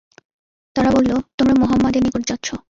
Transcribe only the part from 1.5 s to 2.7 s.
মুহাম্মাদের নিকট যাচ্ছো।